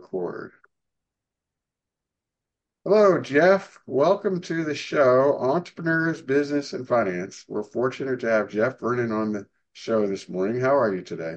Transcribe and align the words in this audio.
record. 0.00 0.52
Hello, 2.84 3.20
Jeff. 3.20 3.78
Welcome 3.86 4.40
to 4.42 4.64
the 4.64 4.74
show, 4.74 5.36
Entrepreneurs, 5.38 6.22
Business, 6.22 6.72
and 6.72 6.88
Finance. 6.88 7.44
We're 7.46 7.62
fortunate 7.62 8.20
to 8.20 8.30
have 8.30 8.48
Jeff 8.48 8.80
Vernon 8.80 9.12
on 9.12 9.32
the 9.32 9.46
show 9.74 10.06
this 10.06 10.26
morning. 10.26 10.58
How 10.58 10.74
are 10.74 10.94
you 10.94 11.02
today? 11.02 11.34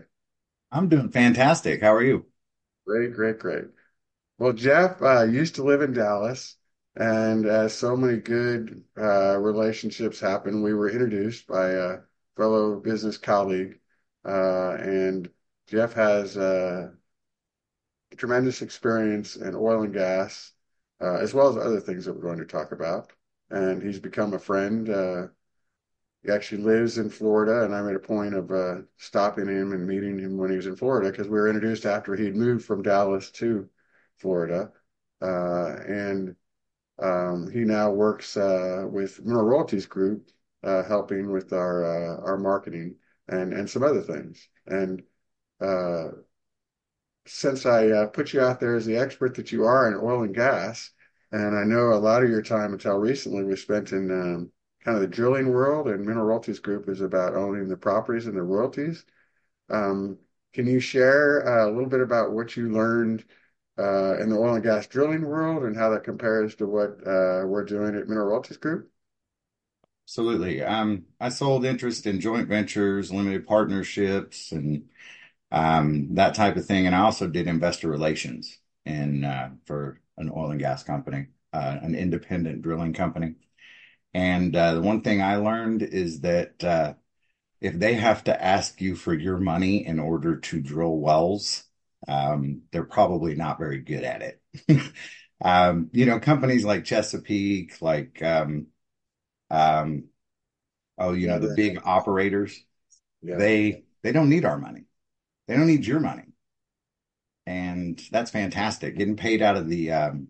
I'm 0.72 0.88
doing 0.88 1.10
fantastic. 1.10 1.82
How 1.82 1.94
are 1.94 2.04
you? 2.04 2.26
Great, 2.88 3.14
great, 3.14 3.38
great. 3.38 3.66
Well, 4.38 4.54
Jeff 4.54 5.02
uh, 5.02 5.24
used 5.24 5.56
to 5.56 5.64
live 5.64 5.82
in 5.82 5.92
Dallas, 5.92 6.56
and 6.96 7.46
as 7.46 7.74
so 7.74 7.98
many 7.98 8.20
good 8.20 8.82
uh, 8.98 9.38
relationships 9.38 10.22
happen, 10.22 10.64
we 10.64 10.74
were 10.74 10.90
introduced 10.90 11.48
by 11.48 11.72
a 11.72 11.98
fellow 12.38 12.80
business 12.80 13.18
colleague, 13.18 13.80
uh, 14.26 14.76
and 14.76 15.30
Jeff 15.68 15.94
has 15.94 16.38
uh, 16.38 16.92
tremendous 18.16 18.62
experience 18.62 19.36
in 19.36 19.56
oil 19.56 19.84
and 19.84 19.94
gas, 19.94 20.54
uh, 21.02 21.16
as 21.16 21.34
well 21.34 21.50
as 21.50 21.58
other 21.58 21.80
things 21.80 22.06
that 22.06 22.14
we're 22.14 22.22
going 22.22 22.40
to 22.40 22.46
talk 22.46 22.72
about. 22.72 23.12
And 23.50 23.82
he's 23.82 24.00
become 24.00 24.34
a 24.34 24.40
friend. 24.40 24.90
Uh, 24.90 25.28
he 26.24 26.32
actually 26.32 26.64
lives 26.64 26.98
in 26.98 27.10
Florida, 27.10 27.66
and 27.66 27.76
I 27.76 27.82
made 27.82 27.96
a 27.96 28.00
point 28.00 28.34
of 28.34 28.50
uh, 28.50 28.76
stopping 28.98 29.48
him 29.48 29.74
and 29.74 29.86
meeting 29.86 30.18
him 30.18 30.38
when 30.38 30.50
he 30.50 30.56
was 30.56 30.68
in 30.68 30.76
Florida 30.76 31.12
because 31.12 31.28
we 31.28 31.38
were 31.38 31.50
introduced 31.50 31.86
after 31.86 32.16
he'd 32.16 32.36
moved 32.36 32.66
from 32.66 32.82
Dallas 32.82 33.30
to 33.32 33.70
Florida. 34.18 34.72
Uh, 35.22 35.76
and 35.88 36.36
um, 37.02 37.50
he 37.52 37.60
now 37.60 37.92
works 37.92 38.38
uh, 38.38 38.86
with 38.90 39.24
Mineral 39.24 39.46
Royalties 39.46 39.86
Group, 39.86 40.30
uh, 40.64 40.84
helping 40.84 41.32
with 41.32 41.52
our 41.52 41.84
our 42.26 42.38
marketing 42.38 42.96
and 43.28 43.54
and 43.54 43.70
some 43.70 43.84
other 43.84 44.02
things. 44.02 44.48
And 44.66 45.04
since 47.26 47.66
I 47.66 47.90
uh, 47.90 48.08
put 48.08 48.34
you 48.34 48.42
out 48.42 48.60
there 48.60 48.76
as 48.76 48.86
the 48.86 48.98
expert 48.98 49.36
that 49.36 49.52
you 49.52 49.64
are 49.66 49.88
in 49.88 49.96
oil 49.96 50.24
and 50.24 50.36
gas, 50.36 50.92
and 51.32 51.58
I 51.58 51.64
know 51.64 51.94
a 51.94 51.96
lot 51.96 52.24
of 52.24 52.30
your 52.30 52.42
time 52.42 52.74
until 52.74 52.98
recently 52.98 53.44
was 53.44 53.62
spent 53.62 53.92
in 53.92 54.12
um, 54.12 54.52
kind 54.84 54.96
of 54.96 55.02
the 55.02 55.08
drilling 55.08 55.50
world, 55.52 55.88
and 55.88 56.06
Mineral 56.06 56.26
Royalties 56.26 56.60
Group 56.60 56.90
is 56.90 57.02
about 57.02 57.36
owning 57.36 57.68
the 57.68 57.78
properties 57.78 58.28
and 58.28 58.36
the 58.38 58.44
royalties. 58.44 59.06
Um, 59.70 60.20
can 60.54 60.68
you 60.68 60.80
share 60.80 61.48
uh, 61.48 61.68
a 61.70 61.72
little 61.72 61.90
bit 61.90 62.02
about 62.02 62.32
what 62.34 62.56
you 62.58 62.72
learned 62.72 63.26
uh, 63.80 64.18
in 64.20 64.30
the 64.30 64.38
oil 64.38 64.56
and 64.56 64.64
gas 64.64 64.88
drilling 64.88 65.24
world 65.26 65.64
and 65.64 65.76
how 65.76 65.90
that 65.90 66.04
compares 66.04 66.56
to 66.56 66.68
what 66.68 66.92
uh, 67.08 67.46
we're 67.48 67.66
doing 67.66 67.96
at 67.96 68.08
Mineral 68.08 68.28
Royalties 68.28 68.58
Group? 68.58 68.90
Absolutely. 70.06 70.62
Um, 70.62 71.06
I 71.20 71.30
sold 71.30 71.66
interest 71.66 72.06
in 72.06 72.20
joint 72.20 72.48
ventures, 72.48 73.12
limited 73.12 73.48
partnerships, 73.48 74.52
and 74.52 74.90
um, 75.54 76.16
that 76.16 76.34
type 76.34 76.58
of 76.58 76.66
thing. 76.66 76.88
And 76.88 76.96
I 76.96 77.02
also 77.02 77.28
did 77.28 77.48
investor 77.48 77.88
relations 77.88 78.58
in 78.86 79.24
uh, 79.24 79.52
for 79.66 80.02
an 80.18 80.32
oil 80.36 80.52
and 80.52 80.60
gas 80.60 80.84
company, 80.84 81.28
uh, 81.54 81.78
an 81.82 81.96
independent 81.96 82.64
drilling 82.64 82.94
company. 82.94 83.36
And 84.14 84.56
uh, 84.56 84.74
the 84.74 84.82
one 84.82 85.02
thing 85.02 85.22
I 85.22 85.38
learned 85.38 85.84
is 85.84 86.22
that 86.22 86.64
uh, 86.64 86.96
if 87.62 87.76
they 87.76 87.94
have 87.94 88.24
to 88.26 88.44
ask 88.44 88.82
you 88.82 88.96
for 88.96 89.14
your 89.14 89.38
money 89.38 89.86
in 89.86 90.00
order 90.00 90.38
to 90.38 90.60
drill 90.60 90.98
wells, 90.98 91.64
um, 92.08 92.64
they're 92.72 92.84
probably 92.84 93.36
not 93.36 93.60
very 93.60 93.80
good 93.80 94.04
at 94.04 94.22
it. 94.22 94.42
um, 95.44 95.90
you 95.94 96.06
know, 96.06 96.20
companies 96.20 96.66
like 96.66 96.84
Chesapeake, 96.84 97.82
like 97.82 98.22
um, 98.22 98.68
um, 99.50 100.06
oh, 100.98 101.14
you 101.14 101.28
know, 101.28 101.40
the 101.40 101.54
big 101.56 101.80
operators, 101.86 102.60
yeah. 103.22 103.38
they 103.38 103.84
they 104.02 104.12
don't 104.12 104.30
need 104.30 104.46
our 104.46 104.58
money. 104.58 104.86
They 105.48 105.56
don't 105.56 105.68
need 105.68 105.86
your 105.86 106.00
money. 106.00 106.34
And 107.46 108.02
that's 108.12 108.32
fantastic. 108.32 108.98
Getting 108.98 109.18
paid 109.18 109.42
out 109.42 109.58
of 109.58 109.68
the 109.68 109.92
um, 109.92 110.28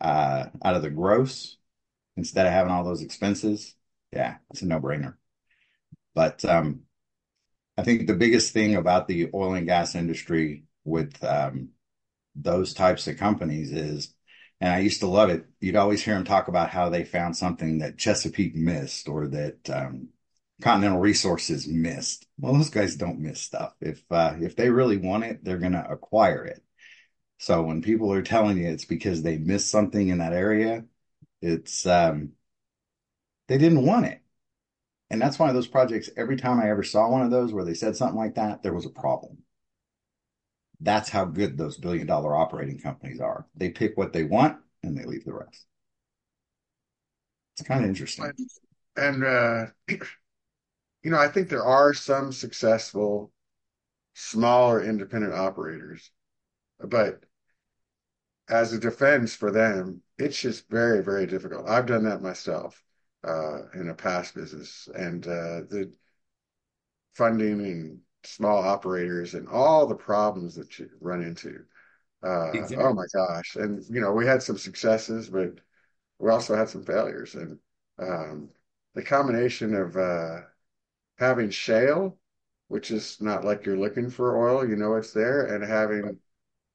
uh, 0.00 0.46
out 0.62 0.76
of 0.76 0.82
the 0.82 0.90
gross 0.90 1.56
instead 2.16 2.46
of 2.46 2.52
having 2.52 2.72
all 2.72 2.84
those 2.84 3.02
expenses. 3.02 3.74
Yeah, 4.12 4.36
it's 4.50 4.62
a 4.62 4.66
no-brainer. 4.66 5.14
But 6.14 6.44
um, 6.44 6.82
I 7.78 7.82
think 7.82 8.06
the 8.06 8.14
biggest 8.14 8.52
thing 8.52 8.74
about 8.74 9.08
the 9.08 9.30
oil 9.34 9.54
and 9.54 9.66
gas 9.66 9.94
industry 9.94 10.64
with 10.84 11.22
um, 11.24 11.70
those 12.34 12.74
types 12.74 13.06
of 13.06 13.16
companies 13.16 13.72
is, 13.72 14.14
and 14.60 14.72
I 14.72 14.78
used 14.78 15.00
to 15.00 15.06
love 15.06 15.30
it. 15.30 15.46
You'd 15.60 15.76
always 15.76 16.02
hear 16.02 16.14
them 16.14 16.24
talk 16.24 16.48
about 16.48 16.70
how 16.70 16.88
they 16.88 17.04
found 17.04 17.36
something 17.36 17.78
that 17.78 17.98
Chesapeake 17.98 18.54
missed, 18.54 19.08
or 19.08 19.26
that 19.28 19.70
um, 19.70 20.08
Continental 20.62 21.00
Resources 21.00 21.68
missed. 21.68 22.26
Well, 22.38 22.54
those 22.54 22.70
guys 22.70 22.96
don't 22.96 23.20
miss 23.20 23.40
stuff. 23.40 23.74
If 23.80 24.02
uh, 24.10 24.34
if 24.40 24.56
they 24.56 24.70
really 24.70 24.96
want 24.96 25.24
it, 25.24 25.44
they're 25.44 25.58
going 25.58 25.72
to 25.72 25.90
acquire 25.90 26.44
it. 26.44 26.62
So 27.38 27.62
when 27.62 27.82
people 27.82 28.12
are 28.12 28.22
telling 28.22 28.56
you 28.56 28.68
it's 28.68 28.86
because 28.86 29.22
they 29.22 29.36
missed 29.36 29.70
something 29.70 30.08
in 30.08 30.18
that 30.18 30.32
area, 30.32 30.84
it's 31.42 31.86
um, 31.86 32.32
they 33.48 33.58
didn't 33.58 33.84
want 33.84 34.06
it. 34.06 34.20
And 35.10 35.20
that's 35.20 35.38
why 35.38 35.52
those 35.52 35.68
projects, 35.68 36.10
every 36.16 36.36
time 36.36 36.60
I 36.60 36.70
ever 36.70 36.82
saw 36.82 37.08
one 37.08 37.22
of 37.22 37.30
those 37.30 37.52
where 37.52 37.64
they 37.64 37.74
said 37.74 37.96
something 37.96 38.18
like 38.18 38.34
that, 38.34 38.62
there 38.62 38.74
was 38.74 38.86
a 38.86 38.90
problem. 38.90 39.38
That's 40.80 41.08
how 41.08 41.24
good 41.26 41.56
those 41.56 41.76
billion 41.76 42.06
dollar 42.06 42.34
operating 42.34 42.78
companies 42.78 43.20
are. 43.20 43.46
They 43.54 43.70
pick 43.70 43.96
what 43.96 44.12
they 44.12 44.24
want 44.24 44.58
and 44.82 44.96
they 44.96 45.04
leave 45.04 45.24
the 45.24 45.34
rest. 45.34 45.66
It's 47.54 47.66
kind 47.66 47.84
of 47.84 47.88
interesting. 47.88 48.32
And 48.96 49.24
uh, 49.24 49.66
you 51.06 51.12
know, 51.12 51.20
I 51.20 51.28
think 51.28 51.48
there 51.48 51.64
are 51.64 51.94
some 51.94 52.32
successful 52.32 53.30
smaller 54.14 54.82
independent 54.82 55.34
operators, 55.34 56.10
but 56.80 57.20
as 58.48 58.72
a 58.72 58.80
defense 58.80 59.32
for 59.32 59.52
them, 59.52 60.02
it's 60.18 60.40
just 60.40 60.68
very, 60.68 61.04
very 61.04 61.28
difficult. 61.28 61.68
I've 61.68 61.86
done 61.86 62.02
that 62.06 62.22
myself 62.22 62.82
uh, 63.22 63.68
in 63.74 63.88
a 63.88 63.94
past 63.94 64.34
business, 64.34 64.88
and 64.96 65.24
uh, 65.24 65.62
the 65.70 65.92
funding 67.14 67.60
and 67.60 68.00
small 68.24 68.58
operators 68.58 69.34
and 69.34 69.46
all 69.46 69.86
the 69.86 69.94
problems 69.94 70.56
that 70.56 70.76
you 70.76 70.90
run 71.00 71.22
into. 71.22 71.60
Uh, 72.24 72.50
exactly. 72.50 72.78
Oh 72.78 72.92
my 72.92 73.06
gosh! 73.14 73.54
And 73.54 73.80
you 73.88 74.00
know, 74.00 74.10
we 74.10 74.26
had 74.26 74.42
some 74.42 74.58
successes, 74.58 75.30
but 75.30 75.52
we 76.18 76.30
also 76.30 76.56
had 76.56 76.68
some 76.68 76.82
failures, 76.82 77.36
and 77.36 77.60
um, 78.00 78.48
the 78.96 79.04
combination 79.04 79.72
of 79.76 79.96
uh, 79.96 80.40
having 81.18 81.50
shale, 81.50 82.18
which 82.68 82.90
is 82.90 83.20
not 83.20 83.44
like 83.44 83.64
you're 83.64 83.78
looking 83.78 84.10
for 84.10 84.48
oil, 84.48 84.68
you 84.68 84.76
know 84.76 84.96
it's 84.96 85.12
there, 85.12 85.54
and 85.54 85.64
having 85.64 86.18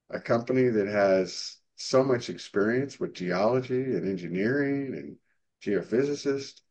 a 0.10 0.20
company 0.20 0.70
that 0.70 0.88
has 0.88 1.58
so 1.76 2.04
much 2.04 2.30
experience 2.30 3.00
with 3.00 3.14
geology 3.14 3.84
and 3.84 4.08
engineering 4.08 4.94
and 4.96 5.16
geophysicists. 5.64 6.62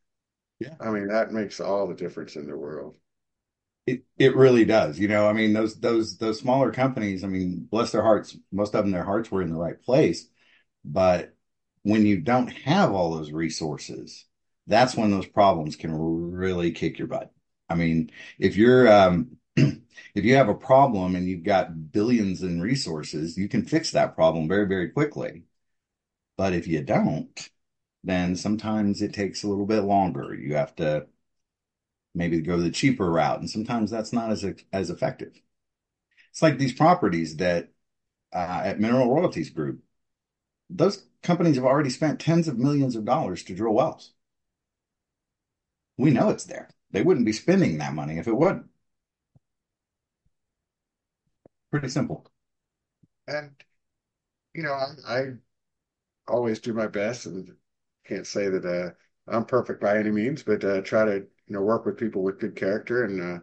Yeah. 0.59 0.75
I 0.81 0.91
mean, 0.91 1.09
that 1.09 1.33
makes 1.33 1.61
all 1.61 1.87
the 1.87 1.95
difference 1.95 2.37
in 2.37 2.47
the 2.47 2.57
world. 2.57 2.97
It 3.87 4.05
it 4.19 4.37
really 4.37 4.65
does. 4.65 4.99
You 4.99 5.09
know, 5.09 5.27
I 5.27 5.33
mean, 5.33 5.53
those 5.53 5.81
those 5.81 6.19
those 6.19 6.39
smaller 6.39 6.71
companies, 6.71 7.25
I 7.25 7.29
mean, 7.29 7.67
bless 7.71 7.93
their 7.93 8.03
hearts, 8.03 8.37
most 8.53 8.75
of 8.75 8.85
them 8.85 8.93
their 8.93 9.05
hearts 9.05 9.31
were 9.31 9.43
in 9.43 9.51
the 9.51 9.57
right 9.57 9.81
place. 9.81 10.29
But 10.85 11.35
when 11.83 12.05
you 12.05 12.21
don't 12.21 12.49
have 12.49 12.93
all 12.93 13.11
those 13.11 13.33
resources, 13.33 14.27
that's 14.67 14.95
when 14.95 15.11
those 15.11 15.27
problems 15.27 15.77
can 15.77 15.93
really 15.93 16.73
kick 16.73 16.99
your 16.99 17.09
butt. 17.09 17.33
I 17.71 17.77
mean, 17.77 18.13
if 18.39 18.57
you're 18.57 18.89
um, 18.93 19.39
if 19.57 20.25
you 20.25 20.35
have 20.37 20.49
a 20.51 20.55
problem 20.55 21.15
and 21.17 21.29
you've 21.29 21.45
got 21.45 21.93
billions 21.93 22.43
in 22.43 22.61
resources, 22.61 23.39
you 23.39 23.49
can 23.49 23.65
fix 23.65 23.93
that 23.93 24.15
problem 24.17 24.49
very, 24.49 24.67
very 24.67 24.91
quickly. 24.91 25.45
But 26.37 26.55
if 26.55 26.67
you 26.69 26.83
don't, 26.83 27.51
then 28.05 28.37
sometimes 28.37 29.03
it 29.03 29.15
takes 29.15 29.45
a 29.45 29.49
little 29.49 29.67
bit 29.67 29.83
longer. 29.83 30.35
You 30.35 30.57
have 30.57 30.77
to 30.77 31.09
maybe 32.15 32.41
go 32.41 32.59
the 32.59 32.71
cheaper 32.71 33.11
route, 33.11 33.41
and 33.41 33.51
sometimes 33.51 33.91
that's 33.91 34.13
not 34.13 34.31
as 34.31 34.45
as 34.73 34.91
effective. 34.91 35.41
It's 36.31 36.43
like 36.43 36.59
these 36.59 36.73
properties 36.73 37.37
that 37.39 37.71
uh, 38.35 38.63
at 38.65 38.81
Mineral 38.81 39.15
Royalties 39.15 39.51
Group, 39.51 39.83
those 40.71 41.05
companies 41.23 41.57
have 41.57 41.67
already 41.67 41.91
spent 41.91 42.21
tens 42.21 42.49
of 42.49 42.59
millions 42.59 42.97
of 42.97 43.07
dollars 43.07 43.45
to 43.45 43.55
drill 43.55 43.75
wells. 43.75 44.13
We 45.97 46.11
know 46.11 46.31
it's 46.31 46.45
there. 46.47 46.71
They 46.93 47.03
wouldn't 47.03 47.27
be 47.27 47.33
spending 47.33 47.79
that 47.79 47.95
money 47.95 48.19
if 48.19 48.29
it 48.29 48.33
wasn't. 48.37 48.67
Pretty 51.73 51.89
simple. 51.89 52.31
And 53.27 53.53
you 54.55 54.63
know, 54.63 54.73
I, 54.75 54.95
I 55.07 55.33
always 56.29 56.61
do 56.61 56.73
my 56.73 56.87
best, 56.87 57.27
and 57.27 57.57
can't 58.07 58.27
say 58.27 58.49
that 58.49 58.65
uh, 58.65 58.91
I'm 59.33 59.45
perfect 59.45 59.81
by 59.81 59.99
any 59.99 60.11
means, 60.11 60.43
but 60.43 60.65
uh, 60.65 60.81
try 60.83 61.05
to 61.05 61.15
you 61.17 61.55
know 61.55 61.63
work 61.63 61.87
with 61.87 61.99
people 61.99 62.23
with 62.23 62.41
good 62.41 62.57
character. 62.57 63.05
And 63.05 63.43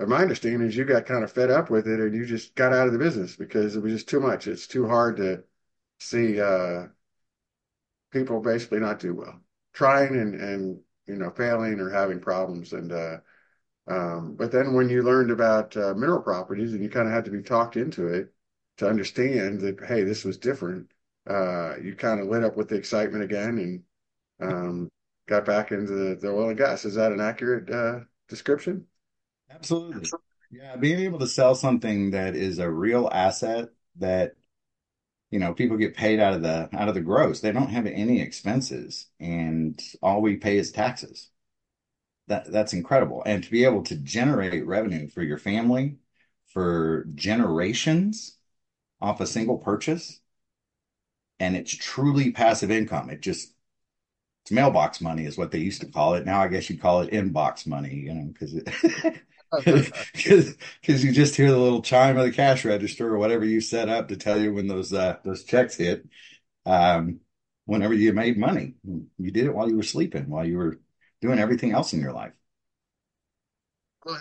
uh, 0.00 0.06
my 0.06 0.22
understanding 0.22 0.68
is 0.68 0.76
you 0.76 0.84
got 0.84 1.06
kind 1.06 1.24
of 1.24 1.32
fed 1.32 1.50
up 1.50 1.70
with 1.70 1.88
it, 1.88 2.00
and 2.00 2.14
you 2.14 2.26
just 2.26 2.54
got 2.56 2.72
out 2.74 2.88
of 2.88 2.92
the 2.92 3.00
business 3.00 3.36
because 3.36 3.76
it 3.76 3.82
was 3.82 3.92
just 3.94 4.08
too 4.08 4.20
much. 4.20 4.48
It's 4.48 4.66
too 4.68 4.88
hard 4.88 5.18
to 5.18 5.44
see 6.00 6.40
uh, 6.40 6.88
people 8.10 8.40
basically 8.40 8.80
not 8.80 8.98
do 8.98 9.14
well, 9.14 9.40
trying 9.72 10.16
and 10.16 10.34
and 10.34 10.80
you 11.06 11.16
know, 11.16 11.30
failing 11.30 11.80
or 11.80 11.90
having 11.90 12.20
problems. 12.20 12.72
And, 12.72 12.92
uh, 12.92 13.16
um, 13.86 14.36
but 14.36 14.50
then 14.50 14.74
when 14.74 14.88
you 14.88 15.02
learned 15.02 15.30
about 15.30 15.76
uh, 15.76 15.94
mineral 15.94 16.22
properties 16.22 16.72
and 16.72 16.82
you 16.82 16.88
kind 16.88 17.06
of 17.06 17.12
had 17.12 17.24
to 17.26 17.30
be 17.30 17.42
talked 17.42 17.76
into 17.76 18.08
it, 18.08 18.32
to 18.78 18.88
understand 18.88 19.60
that, 19.60 19.78
hey, 19.86 20.02
this 20.02 20.24
was 20.24 20.36
different, 20.36 20.90
uh, 21.28 21.76
you 21.76 21.94
kind 21.94 22.20
of 22.20 22.26
lit 22.26 22.42
up 22.42 22.56
with 22.56 22.68
the 22.68 22.74
excitement 22.74 23.22
again 23.22 23.84
and 24.40 24.50
um, 24.50 24.88
got 25.28 25.44
back 25.44 25.70
into 25.70 25.92
the, 25.92 26.14
the 26.16 26.28
oil 26.28 26.48
and 26.48 26.58
gas. 26.58 26.84
Is 26.84 26.96
that 26.96 27.12
an 27.12 27.20
accurate 27.20 27.70
uh, 27.70 28.00
description? 28.28 28.86
Absolutely. 29.50 30.10
Yeah, 30.50 30.76
being 30.76 31.00
able 31.00 31.18
to 31.20 31.26
sell 31.26 31.54
something 31.54 32.10
that 32.10 32.34
is 32.34 32.58
a 32.58 32.70
real 32.70 33.08
asset 33.12 33.68
that 33.96 34.34
you 35.34 35.40
know 35.40 35.52
people 35.52 35.76
get 35.76 35.96
paid 35.96 36.20
out 36.20 36.32
of 36.34 36.42
the 36.42 36.68
out 36.72 36.88
of 36.88 36.94
the 36.94 37.00
gross. 37.00 37.40
They 37.40 37.50
don't 37.50 37.70
have 37.70 37.86
any 37.86 38.20
expenses, 38.20 39.08
and 39.18 39.82
all 40.00 40.22
we 40.22 40.36
pay 40.36 40.58
is 40.58 40.70
taxes. 40.70 41.28
That 42.28 42.52
that's 42.52 42.72
incredible. 42.72 43.22
And 43.26 43.42
to 43.42 43.50
be 43.50 43.64
able 43.64 43.82
to 43.84 43.96
generate 43.96 44.64
revenue 44.64 45.08
for 45.08 45.24
your 45.24 45.38
family 45.38 45.98
for 46.46 47.06
generations 47.16 48.38
off 49.00 49.20
a 49.20 49.26
single 49.26 49.58
purchase, 49.58 50.20
and 51.40 51.56
it's 51.56 51.74
truly 51.74 52.30
passive 52.32 52.70
income. 52.70 53.10
It 53.10 53.20
just 53.20 53.52
it's 54.44 54.52
mailbox 54.52 55.00
money 55.00 55.26
is 55.26 55.38
what 55.38 55.52
they 55.52 55.58
used 55.58 55.82
to 55.82 55.88
call 55.88 56.14
it. 56.14 56.26
Now 56.26 56.42
I 56.42 56.48
guess 56.48 56.70
you'd 56.70 56.82
call 56.82 57.02
it 57.02 57.12
inbox 57.12 57.66
money, 57.66 57.94
you 57.94 58.14
know, 58.14 58.24
because 58.32 58.54
because 59.64 61.04
you 61.04 61.12
just 61.12 61.36
hear 61.36 61.50
the 61.50 61.58
little 61.58 61.82
chime 61.82 62.16
of 62.16 62.24
the 62.24 62.32
cash 62.32 62.64
register 62.64 63.12
or 63.12 63.18
whatever 63.18 63.44
you 63.44 63.60
set 63.60 63.88
up 63.88 64.08
to 64.08 64.16
tell 64.16 64.40
you 64.40 64.52
when 64.52 64.66
those 64.66 64.92
uh, 64.92 65.16
those 65.24 65.44
checks 65.44 65.76
hit. 65.76 66.06
Um, 66.66 67.20
whenever 67.66 67.94
you 67.94 68.12
made 68.12 68.38
money, 68.38 68.74
you 69.18 69.30
did 69.30 69.46
it 69.46 69.54
while 69.54 69.68
you 69.68 69.76
were 69.76 69.82
sleeping, 69.82 70.28
while 70.28 70.46
you 70.46 70.58
were 70.58 70.80
doing 71.20 71.38
everything 71.38 71.72
else 71.72 71.92
in 71.92 72.00
your 72.00 72.12
life. 72.12 72.32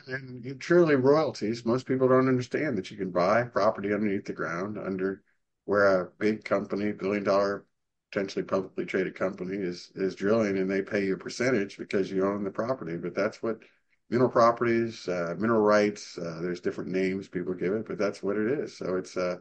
And 0.07 0.59
truly 0.61 0.95
royalties, 0.95 1.65
most 1.65 1.85
people 1.85 2.07
don't 2.07 2.27
understand 2.29 2.77
that 2.77 2.89
you 2.89 2.97
can 2.97 3.11
buy 3.11 3.43
property 3.43 3.93
underneath 3.93 4.25
the 4.25 4.33
ground 4.33 4.77
under 4.77 5.23
where 5.65 6.01
a 6.01 6.05
big 6.19 6.43
company, 6.45 6.91
billion 6.93 7.23
dollar, 7.23 7.65
potentially 8.11 8.43
publicly 8.45 8.85
traded 8.85 9.15
company 9.15 9.57
is 9.57 9.91
is 9.95 10.15
drilling 10.15 10.57
and 10.57 10.69
they 10.69 10.81
pay 10.81 11.05
you 11.05 11.15
a 11.15 11.17
percentage 11.17 11.77
because 11.77 12.11
you 12.11 12.25
own 12.25 12.43
the 12.43 12.51
property. 12.51 12.95
But 12.97 13.13
that's 13.15 13.41
what 13.43 13.59
mineral 14.09 14.29
properties, 14.29 15.07
uh, 15.07 15.35
mineral 15.37 15.61
rights, 15.61 16.17
uh, 16.17 16.39
there's 16.41 16.59
different 16.59 16.91
names 16.91 17.27
people 17.27 17.53
give 17.53 17.73
it, 17.73 17.87
but 17.87 17.97
that's 17.97 18.21
what 18.21 18.37
it 18.37 18.59
is. 18.59 18.77
So 18.77 18.95
it's 18.95 19.17
a 19.17 19.39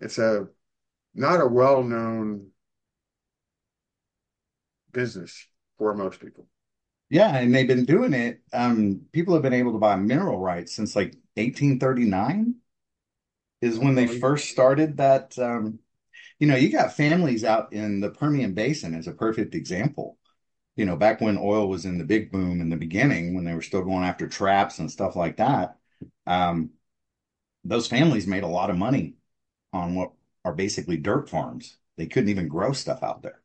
it's 0.00 0.18
a 0.18 0.48
not 1.14 1.40
a 1.40 1.46
well-known 1.46 2.48
business 4.92 5.46
for 5.78 5.94
most 5.94 6.20
people. 6.20 6.46
Yeah, 7.08 7.36
and 7.36 7.54
they've 7.54 7.66
been 7.66 7.84
doing 7.84 8.12
it. 8.12 8.40
Um, 8.52 9.02
people 9.12 9.34
have 9.34 9.42
been 9.42 9.52
able 9.52 9.72
to 9.72 9.78
buy 9.78 9.96
mineral 9.96 10.38
rights 10.38 10.74
since 10.74 10.94
like 10.94 11.16
1839 11.34 12.54
is 13.60 13.78
when 13.78 13.94
they 13.94 14.06
first 14.06 14.48
started 14.48 14.96
that. 14.98 15.38
Um, 15.38 15.80
you 16.38 16.46
know, 16.46 16.56
you 16.56 16.70
got 16.70 16.94
families 16.94 17.44
out 17.44 17.72
in 17.72 18.00
the 18.00 18.10
Permian 18.10 18.54
Basin 18.54 18.94
as 18.94 19.06
a 19.06 19.12
perfect 19.12 19.54
example. 19.54 20.18
You 20.76 20.86
know, 20.86 20.96
back 20.96 21.20
when 21.20 21.36
oil 21.36 21.68
was 21.68 21.84
in 21.84 21.98
the 21.98 22.04
big 22.04 22.32
boom 22.32 22.60
in 22.60 22.70
the 22.70 22.76
beginning, 22.76 23.34
when 23.34 23.44
they 23.44 23.54
were 23.54 23.62
still 23.62 23.82
going 23.82 24.04
after 24.04 24.28
traps 24.28 24.78
and 24.78 24.90
stuff 24.90 25.16
like 25.16 25.36
that, 25.36 25.76
um, 26.26 26.70
those 27.64 27.86
families 27.86 28.26
made 28.26 28.44
a 28.44 28.48
lot 28.48 28.70
of 28.70 28.76
money 28.76 29.14
on 29.72 29.94
what 29.94 30.12
are 30.44 30.54
basically 30.54 30.96
dirt 30.96 31.28
farms. 31.28 31.76
They 31.96 32.06
couldn't 32.06 32.30
even 32.30 32.48
grow 32.48 32.72
stuff 32.72 33.02
out 33.02 33.22
there. 33.22 33.40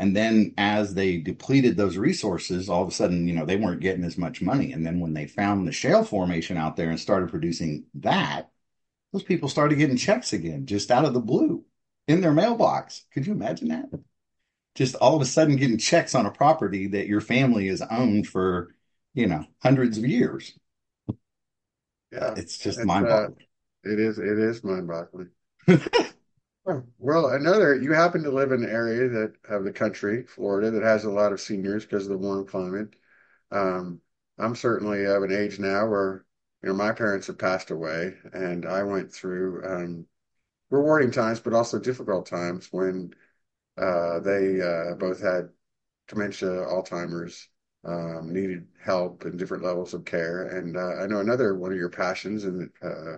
And 0.00 0.16
then 0.16 0.54
as 0.56 0.94
they 0.94 1.18
depleted 1.18 1.76
those 1.76 1.98
resources, 1.98 2.70
all 2.70 2.82
of 2.82 2.88
a 2.88 2.92
sudden, 2.92 3.28
you 3.28 3.34
know, 3.34 3.44
they 3.44 3.56
weren't 3.56 3.82
getting 3.82 4.02
as 4.02 4.16
much 4.16 4.40
money. 4.40 4.72
And 4.72 4.84
then 4.84 4.98
when 4.98 5.12
they 5.12 5.26
found 5.26 5.68
the 5.68 5.72
shale 5.72 6.04
formation 6.04 6.56
out 6.56 6.74
there 6.74 6.88
and 6.88 6.98
started 6.98 7.28
producing 7.28 7.84
that, 7.94 8.50
those 9.12 9.22
people 9.22 9.48
started 9.48 9.76
getting 9.76 9.98
checks 9.98 10.32
again, 10.32 10.64
just 10.64 10.90
out 10.90 11.04
of 11.04 11.12
the 11.12 11.20
blue 11.20 11.64
in 12.08 12.22
their 12.22 12.32
mailbox. 12.32 13.04
Could 13.12 13.26
you 13.26 13.34
imagine 13.34 13.68
that? 13.68 13.90
Just 14.80 14.94
all 14.94 15.14
of 15.14 15.20
a 15.20 15.26
sudden 15.26 15.56
getting 15.56 15.76
checks 15.76 16.14
on 16.14 16.24
a 16.24 16.30
property 16.30 16.86
that 16.86 17.06
your 17.06 17.20
family 17.20 17.66
has 17.68 17.82
owned 17.82 18.26
for, 18.26 18.74
you 19.12 19.26
know, 19.26 19.44
hundreds 19.62 19.98
of 19.98 20.06
years. 20.06 20.58
Yeah. 22.10 22.32
It's 22.34 22.56
just 22.56 22.82
mind 22.82 23.04
boggling. 23.04 23.36
Uh, 23.86 23.90
it 23.92 24.00
is, 24.00 24.18
it 24.18 24.38
is 24.38 24.64
mind 24.64 24.88
boggling. 24.88 25.28
Well, 26.98 27.28
another, 27.28 27.74
you 27.74 27.92
happen 27.92 28.22
to 28.22 28.30
live 28.30 28.52
in 28.52 28.62
an 28.62 28.70
area 28.70 29.08
that 29.08 29.32
of 29.48 29.64
the 29.64 29.72
country, 29.72 30.24
Florida, 30.24 30.70
that 30.70 30.82
has 30.82 31.04
a 31.04 31.10
lot 31.10 31.32
of 31.32 31.40
seniors 31.40 31.84
because 31.84 32.04
of 32.04 32.10
the 32.10 32.18
warm 32.18 32.46
climate. 32.46 32.94
Um, 33.50 34.00
I'm 34.38 34.54
certainly 34.54 35.04
of 35.04 35.22
an 35.22 35.32
age 35.32 35.58
now 35.58 35.88
where, 35.88 36.24
you 36.62 36.68
know, 36.68 36.74
my 36.74 36.92
parents 36.92 37.26
have 37.26 37.38
passed 37.38 37.70
away, 37.70 38.14
and 38.32 38.64
I 38.66 38.84
went 38.84 39.12
through 39.12 39.64
um, 39.64 40.06
rewarding 40.70 41.10
times, 41.10 41.40
but 41.40 41.54
also 41.54 41.78
difficult 41.78 42.26
times 42.26 42.68
when 42.70 43.14
uh, 43.78 44.20
they 44.20 44.60
uh, 44.60 44.94
both 44.94 45.20
had 45.20 45.48
dementia, 46.08 46.48
Alzheimer's, 46.48 47.48
um, 47.84 48.32
needed 48.32 48.66
help 48.82 49.24
and 49.24 49.38
different 49.38 49.64
levels 49.64 49.94
of 49.94 50.04
care. 50.04 50.48
And 50.58 50.76
uh, 50.76 50.96
I 51.02 51.06
know 51.06 51.20
another 51.20 51.54
one 51.54 51.72
of 51.72 51.78
your 51.78 51.88
passions 51.88 52.44
and 52.44 52.70
uh, 52.82 53.16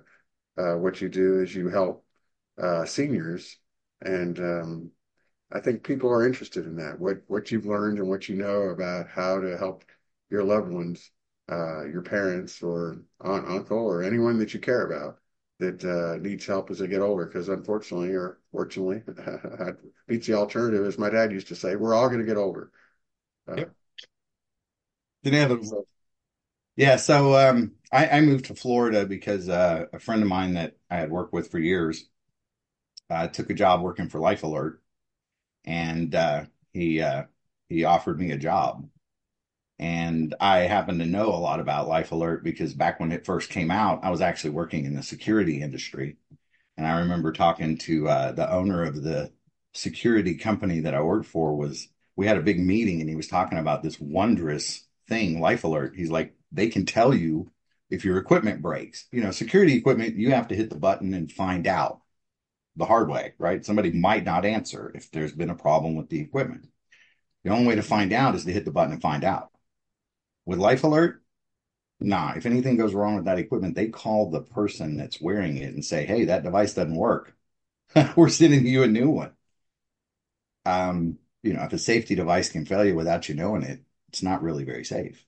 uh, 0.56 0.76
what 0.76 1.00
you 1.00 1.08
do 1.08 1.40
is 1.42 1.54
you 1.54 1.68
help 1.68 2.04
uh, 2.60 2.84
seniors, 2.84 3.58
and 4.02 4.38
um, 4.38 4.90
I 5.50 5.60
think 5.60 5.82
people 5.82 6.10
are 6.10 6.26
interested 6.26 6.66
in 6.66 6.76
that. 6.76 6.98
What 6.98 7.22
what 7.26 7.50
you've 7.50 7.66
learned 7.66 7.98
and 7.98 8.08
what 8.08 8.28
you 8.28 8.36
know 8.36 8.62
about 8.64 9.08
how 9.08 9.40
to 9.40 9.56
help 9.56 9.84
your 10.30 10.44
loved 10.44 10.70
ones, 10.70 11.10
uh, 11.50 11.84
your 11.86 12.02
parents 12.02 12.62
or 12.62 13.02
aunt, 13.20 13.48
uncle, 13.48 13.78
or 13.78 14.02
anyone 14.02 14.38
that 14.38 14.54
you 14.54 14.60
care 14.60 14.86
about 14.86 15.18
that 15.62 15.84
uh, 15.84 16.16
needs 16.18 16.46
help 16.46 16.70
as 16.70 16.78
they 16.78 16.86
get 16.86 17.00
older. 17.00 17.26
Because 17.26 17.48
unfortunately, 17.48 18.10
or 18.10 18.40
fortunately, 18.50 19.02
beats 20.06 20.26
the 20.26 20.34
alternative, 20.34 20.84
as 20.84 20.98
my 20.98 21.10
dad 21.10 21.32
used 21.32 21.48
to 21.48 21.56
say. 21.56 21.76
We're 21.76 21.94
all 21.94 22.08
going 22.08 22.20
to 22.20 22.26
get 22.26 22.36
older. 22.36 22.70
Uh, 23.48 23.56
yep. 23.56 23.72
Inevitable. 25.24 25.86
Yeah, 26.76 26.96
so 26.96 27.36
um, 27.36 27.72
I, 27.92 28.08
I, 28.08 28.20
moved 28.22 28.46
to 28.46 28.54
Florida 28.54 29.04
because 29.04 29.48
uh, 29.48 29.86
a 29.92 29.98
friend 29.98 30.22
of 30.22 30.28
mine 30.28 30.54
that 30.54 30.74
I 30.90 30.96
had 30.96 31.10
worked 31.10 31.34
with 31.34 31.50
for 31.50 31.58
years 31.58 32.08
uh, 33.10 33.28
took 33.28 33.50
a 33.50 33.54
job 33.54 33.82
working 33.82 34.08
for 34.08 34.20
Life 34.20 34.42
Alert, 34.42 34.82
and 35.64 36.14
uh, 36.14 36.44
he 36.72 37.02
uh, 37.02 37.24
he 37.68 37.84
offered 37.84 38.18
me 38.18 38.30
a 38.30 38.38
job. 38.38 38.88
And 39.82 40.36
I 40.38 40.58
happen 40.60 41.00
to 41.00 41.06
know 41.06 41.30
a 41.30 41.42
lot 41.42 41.58
about 41.58 41.88
Life 41.88 42.12
Alert 42.12 42.44
because 42.44 42.72
back 42.72 43.00
when 43.00 43.10
it 43.10 43.26
first 43.26 43.50
came 43.50 43.68
out, 43.68 44.04
I 44.04 44.10
was 44.10 44.20
actually 44.20 44.50
working 44.50 44.84
in 44.84 44.94
the 44.94 45.02
security 45.02 45.60
industry, 45.60 46.18
and 46.76 46.86
I 46.86 47.00
remember 47.00 47.32
talking 47.32 47.78
to 47.78 48.08
uh, 48.08 48.30
the 48.30 48.48
owner 48.48 48.84
of 48.84 49.02
the 49.02 49.32
security 49.72 50.36
company 50.36 50.78
that 50.82 50.94
I 50.94 51.02
worked 51.02 51.26
for. 51.26 51.56
Was 51.56 51.88
we 52.14 52.28
had 52.28 52.36
a 52.36 52.42
big 52.42 52.60
meeting, 52.60 53.00
and 53.00 53.10
he 53.10 53.16
was 53.16 53.26
talking 53.26 53.58
about 53.58 53.82
this 53.82 53.98
wondrous 53.98 54.86
thing, 55.08 55.40
Life 55.40 55.64
Alert. 55.64 55.94
He's 55.96 56.12
like, 56.12 56.36
they 56.52 56.68
can 56.68 56.86
tell 56.86 57.12
you 57.12 57.50
if 57.90 58.04
your 58.04 58.18
equipment 58.18 58.62
breaks. 58.62 59.08
You 59.10 59.24
know, 59.24 59.32
security 59.32 59.74
equipment, 59.74 60.14
you 60.14 60.30
have 60.30 60.46
to 60.48 60.54
hit 60.54 60.70
the 60.70 60.78
button 60.78 61.12
and 61.12 61.32
find 61.32 61.66
out 61.66 62.02
the 62.76 62.86
hard 62.86 63.08
way, 63.08 63.34
right? 63.36 63.64
Somebody 63.64 63.90
might 63.90 64.24
not 64.24 64.44
answer 64.44 64.92
if 64.94 65.10
there's 65.10 65.32
been 65.32 65.50
a 65.50 65.56
problem 65.56 65.96
with 65.96 66.08
the 66.08 66.20
equipment. 66.20 66.68
The 67.42 67.50
only 67.50 67.66
way 67.66 67.74
to 67.74 67.82
find 67.82 68.12
out 68.12 68.36
is 68.36 68.44
to 68.44 68.52
hit 68.52 68.64
the 68.64 68.70
button 68.70 68.92
and 68.92 69.02
find 69.02 69.24
out. 69.24 69.51
With 70.46 70.58
Life 70.58 70.84
Alert, 70.84 71.22
nah, 72.00 72.34
if 72.36 72.46
anything 72.46 72.76
goes 72.78 72.94
wrong 72.94 73.16
with 73.16 73.26
that 73.26 73.38
equipment, 73.38 73.74
they 73.76 73.88
call 73.88 74.30
the 74.30 74.42
person 74.42 74.96
that's 74.98 75.20
wearing 75.20 75.58
it 75.58 75.74
and 75.74 75.84
say, 75.84 76.06
hey, 76.06 76.26
that 76.26 76.44
device 76.44 76.74
doesn't 76.74 76.96
work. 76.96 77.36
We're 78.16 78.30
sending 78.30 78.66
you 78.66 78.82
a 78.84 78.88
new 78.88 79.10
one. 79.10 79.32
Um, 80.64 81.18
you 81.42 81.52
know, 81.54 81.62
if 81.64 81.72
a 81.72 81.78
safety 81.78 82.14
device 82.14 82.48
can 82.50 82.66
fail 82.66 82.84
you 82.84 82.94
without 82.94 83.28
you 83.28 83.34
knowing 83.34 83.62
it, 83.62 83.82
it's 84.08 84.22
not 84.22 84.42
really 84.42 84.64
very 84.64 84.84
safe. 84.84 85.26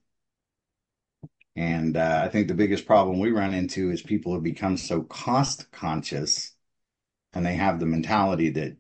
And 1.56 1.96
uh, 1.96 2.22
I 2.24 2.28
think 2.28 2.48
the 2.48 2.54
biggest 2.54 2.86
problem 2.86 3.18
we 3.20 3.30
run 3.30 3.54
into 3.54 3.90
is 3.90 4.02
people 4.02 4.34
have 4.34 4.42
become 4.42 4.76
so 4.76 5.02
cost 5.02 5.70
conscious 5.70 6.52
and 7.34 7.46
they 7.46 7.56
have 7.56 7.80
the 7.80 7.86
mentality 7.86 8.50
that 8.50 8.76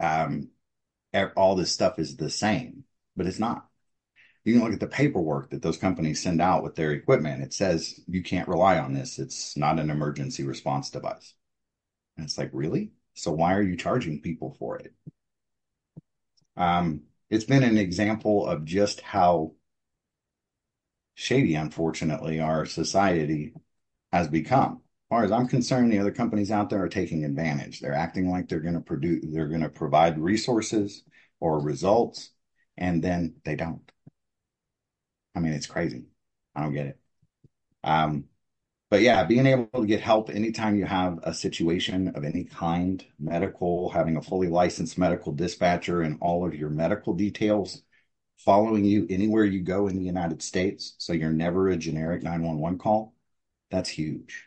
um, 0.00 0.50
all 1.36 1.56
this 1.56 1.72
stuff 1.72 1.98
is 2.00 2.16
the 2.18 2.30
same, 2.30 2.84
but 3.16 3.26
it's 3.28 3.40
not. 3.40 3.69
You 4.44 4.54
can 4.54 4.62
look 4.62 4.72
at 4.72 4.80
the 4.80 4.86
paperwork 4.86 5.50
that 5.50 5.62
those 5.62 5.78
companies 5.78 6.22
send 6.22 6.40
out 6.40 6.62
with 6.62 6.74
their 6.74 6.92
equipment. 6.92 7.42
It 7.42 7.52
says 7.52 8.00
you 8.08 8.22
can't 8.22 8.48
rely 8.48 8.78
on 8.78 8.94
this. 8.94 9.18
It's 9.18 9.56
not 9.56 9.78
an 9.78 9.90
emergency 9.90 10.44
response 10.44 10.90
device. 10.90 11.34
And 12.16 12.24
it's 12.26 12.38
like, 12.38 12.50
really? 12.52 12.92
So 13.14 13.32
why 13.32 13.54
are 13.54 13.62
you 13.62 13.76
charging 13.76 14.22
people 14.22 14.56
for 14.58 14.78
it? 14.78 14.94
Um, 16.56 17.02
it's 17.28 17.44
been 17.44 17.62
an 17.62 17.76
example 17.78 18.46
of 18.46 18.64
just 18.64 19.00
how 19.00 19.54
shady, 21.14 21.54
unfortunately, 21.54 22.40
our 22.40 22.66
society 22.66 23.54
has 24.12 24.28
become 24.28 24.74
As 24.76 25.08
far 25.10 25.24
as 25.24 25.32
I'm 25.32 25.48
concerned, 25.48 25.92
the 25.92 25.98
other 26.00 26.12
companies 26.12 26.50
out 26.50 26.70
there 26.70 26.82
are 26.82 26.88
taking 26.88 27.24
advantage. 27.24 27.80
They're 27.80 27.94
acting 27.94 28.30
like 28.30 28.48
they're 28.48 28.60
going 28.60 28.74
to 28.74 28.80
produce, 28.80 29.24
they're 29.28 29.48
going 29.48 29.62
to 29.62 29.68
provide 29.68 30.18
resources 30.18 31.04
or 31.40 31.60
results, 31.60 32.30
and 32.76 33.02
then 33.02 33.36
they 33.44 33.56
don't. 33.56 33.82
I 35.40 35.42
mean, 35.42 35.52
it's 35.54 35.66
crazy. 35.66 36.04
I 36.54 36.62
don't 36.62 36.74
get 36.74 36.86
it. 36.86 37.00
Um, 37.84 38.26
but 38.90 39.02
yeah, 39.02 39.24
being 39.24 39.46
able 39.46 39.66
to 39.82 39.86
get 39.86 40.00
help 40.00 40.30
anytime 40.30 40.76
you 40.78 40.86
have 40.86 41.20
a 41.24 41.34
situation 41.34 42.08
of 42.10 42.24
any 42.24 42.44
kind, 42.44 43.04
medical, 43.18 43.90
having 43.90 44.16
a 44.16 44.22
fully 44.22 44.48
licensed 44.48 44.98
medical 44.98 45.32
dispatcher 45.32 46.02
and 46.02 46.18
all 46.20 46.46
of 46.46 46.54
your 46.54 46.70
medical 46.70 47.14
details 47.14 47.82
following 48.38 48.84
you 48.84 49.06
anywhere 49.10 49.44
you 49.44 49.60
go 49.62 49.88
in 49.88 49.96
the 49.98 50.04
United 50.04 50.42
States. 50.42 50.94
So 50.98 51.12
you're 51.14 51.32
never 51.32 51.68
a 51.68 51.76
generic 51.76 52.22
911 52.22 52.78
call. 52.78 53.14
That's 53.70 53.90
huge. 53.90 54.46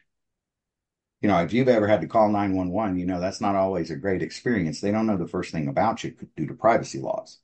You 1.22 1.30
know, 1.30 1.40
if 1.42 1.54
you've 1.54 1.70
ever 1.70 1.88
had 1.88 2.02
to 2.02 2.08
call 2.08 2.30
911, 2.30 3.00
you 3.00 3.06
know, 3.08 3.20
that's 3.20 3.42
not 3.42 3.56
always 3.56 3.90
a 3.90 3.96
great 3.96 4.22
experience. 4.22 4.80
They 4.82 4.92
don't 4.92 5.08
know 5.08 5.18
the 5.18 5.28
first 5.28 5.52
thing 5.52 5.68
about 5.68 6.04
you 6.04 6.16
due 6.36 6.48
to 6.48 6.54
privacy 6.54 7.00
laws. 7.00 7.40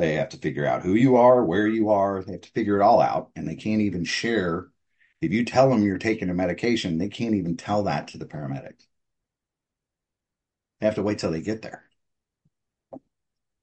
They 0.00 0.14
have 0.14 0.30
to 0.30 0.38
figure 0.38 0.66
out 0.66 0.82
who 0.82 0.94
you 0.94 1.16
are, 1.16 1.44
where 1.44 1.66
you 1.66 1.90
are. 1.90 2.22
They 2.22 2.32
have 2.32 2.40
to 2.42 2.50
figure 2.50 2.80
it 2.80 2.82
all 2.82 3.00
out. 3.00 3.30
And 3.36 3.46
they 3.46 3.56
can't 3.56 3.82
even 3.82 4.04
share 4.04 4.68
if 5.20 5.32
you 5.32 5.44
tell 5.44 5.68
them 5.68 5.84
you're 5.84 5.98
taking 5.98 6.30
a 6.30 6.34
medication, 6.34 6.98
they 6.98 7.08
can't 7.08 7.34
even 7.34 7.56
tell 7.56 7.82
that 7.84 8.08
to 8.08 8.18
the 8.18 8.24
paramedics. 8.26 8.86
They 10.80 10.86
have 10.86 10.94
to 10.96 11.02
wait 11.02 11.18
till 11.18 11.30
they 11.30 11.42
get 11.42 11.62
there. 11.62 11.84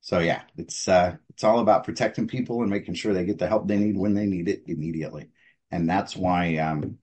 So 0.02 0.20
yeah, 0.20 0.44
it's 0.56 0.88
uh, 0.88 1.18
it's 1.30 1.44
all 1.44 1.60
about 1.60 1.84
protecting 1.84 2.28
people 2.28 2.62
and 2.62 2.70
making 2.70 2.94
sure 2.94 3.14
they 3.14 3.26
get 3.26 3.40
the 3.40 3.48
help 3.48 3.68
they 3.68 3.78
need 3.78 3.98
when 3.98 4.14
they 4.14 4.26
need 4.26 4.48
it 4.48 4.64
immediately. 4.68 5.30
And 5.72 5.90
that's 5.90 6.16
why, 6.16 6.58
um, 6.58 7.00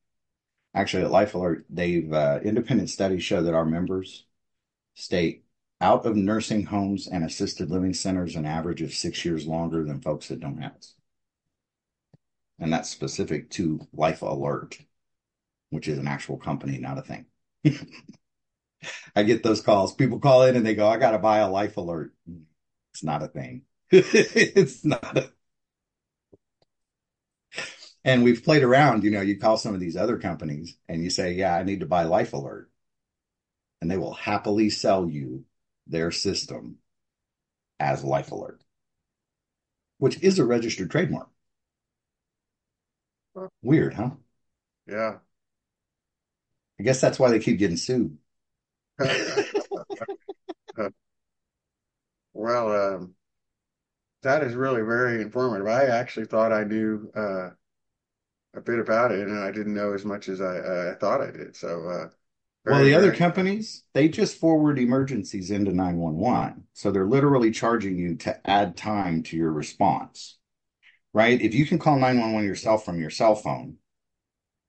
actually, 0.75 1.05
at 1.05 1.11
Life 1.13 1.35
Alert, 1.35 1.67
they've 1.71 2.13
uh, 2.13 2.41
independent 2.45 2.91
studies 2.91 3.25
show 3.25 3.43
that 3.43 3.55
our 3.55 3.67
members 3.67 4.27
stay 4.95 5.44
out 5.85 6.07
of 6.07 6.17
nursing 6.17 6.67
homes 6.67 7.07
and 7.07 7.25
assisted 7.25 7.71
living 7.71 7.95
centers 7.95 8.37
an 8.37 8.47
average 8.47 8.83
of 8.83 8.93
six 8.95 9.25
years 9.25 9.47
longer 9.47 9.85
than 9.85 10.01
folks 10.01 10.29
that 10.29 10.41
don't 10.41 10.63
have 10.63 10.73
it 10.73 10.95
and 12.59 12.73
that's 12.73 12.89
specific 12.89 13.51
to 13.51 13.87
Life 13.93 14.23
Alert, 14.23 14.79
which 15.71 15.89
is 15.89 15.99
an 15.99 16.09
actual 16.09 16.37
company, 16.37 16.79
not 16.79 16.99
a 16.99 17.03
thing. 17.03 17.27
I 19.17 19.23
get 19.23 19.43
those 19.43 19.61
calls. 19.61 19.95
People 19.95 20.19
call 20.19 20.43
in 20.45 20.57
and 20.57 20.67
they 20.67 20.75
go, 20.75 20.87
I 20.89 20.99
got 20.99 21.13
to 21.13 21.19
buy 21.19 21.39
a 21.39 21.51
Life 21.51 21.77
Alert. 21.77 22.13
It's 22.93 23.03
not 23.03 23.23
a 23.23 23.29
thing. 23.29 23.63
it's 23.91 24.85
not 24.85 25.17
a 25.17 25.31
and 28.07 28.23
we've 28.23 28.45
played 28.45 28.63
around, 28.63 29.03
you 29.03 29.11
know, 29.11 29.23
you 29.23 29.39
call 29.39 29.57
some 29.57 29.73
of 29.75 29.81
these 29.81 29.97
other 29.97 30.19
companies 30.19 30.77
and 30.89 31.03
you 31.03 31.11
say, 31.11 31.33
Yeah, 31.33 31.55
I 31.55 31.63
need 31.63 31.81
to 31.81 31.87
buy 31.87 32.05
Life 32.05 32.33
Alert. 32.35 32.71
And 33.81 33.91
they 33.91 33.97
will 33.97 34.15
happily 34.15 34.71
sell 34.71 35.09
you 35.09 35.45
their 35.87 36.11
system 36.11 36.79
as 37.79 38.05
Life 38.05 38.31
Alert, 38.33 38.63
which 39.99 40.23
is 40.23 40.39
a 40.39 40.45
registered 40.45 40.91
trademark. 40.91 41.29
Weird, 43.63 43.95
huh? 43.95 44.11
Yeah. 44.87 45.19
I 46.79 46.83
guess 46.83 47.01
that's 47.01 47.19
why 47.19 47.31
they 47.31 47.39
keep 47.39 47.59
getting 47.59 47.77
sued. 47.77 48.19
well, 52.33 52.95
um, 52.95 53.15
that 54.23 54.43
is 54.43 54.55
really 54.55 54.83
very 54.83 55.21
informative. 55.23 55.67
I 55.67 55.87
actually 55.87 56.27
thought 56.27 56.53
I 56.53 56.65
knew 56.65 57.11
uh, 57.15 57.51
a 58.55 58.61
bit 58.61 58.79
about 58.79 59.13
it, 59.13 59.27
and 59.27 59.39
I 59.39 59.51
didn't 59.51 59.75
know 59.75 59.93
as 59.95 60.05
much 60.05 60.29
as 60.29 60.41
I, 60.41 60.91
I 60.91 60.95
thought 60.95 61.21
I 61.21 61.31
did. 61.31 61.57
So, 61.57 61.89
uh, 61.89 62.09
well, 62.65 62.85
the 62.85 62.95
other 62.95 63.15
companies, 63.15 63.85
they 63.93 64.09
just 64.09 64.39
forward 64.39 64.79
emergencies 64.79 65.51
into 65.51 65.73
911. 65.73 66.65
So 66.73 66.91
they're 66.91 67.07
literally 67.07 67.51
charging 67.51 67.97
you 67.97 68.17
to 68.17 68.49
add 68.49 68.77
time 68.77 69.23
to 69.25 69.37
your 69.37 69.53
response 69.53 70.39
right? 71.15 71.41
If 71.41 71.55
you 71.55 71.65
can 71.65 71.79
call 71.79 71.95
911 71.95 72.47
yourself 72.47 72.85
from 72.85 73.01
your 73.01 73.09
cell 73.09 73.37
phone 73.37 73.77